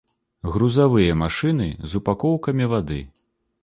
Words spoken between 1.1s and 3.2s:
машыны з упакоўкамі вады.